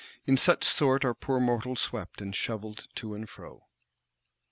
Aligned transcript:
In 0.25 0.35
such 0.35 0.63
sort 0.63 1.05
are 1.05 1.13
poor 1.13 1.39
mortals 1.39 1.79
swept 1.79 2.21
and 2.21 2.35
shovelled 2.35 2.87
to 2.95 3.13
and 3.13 3.29
fro. 3.29 3.67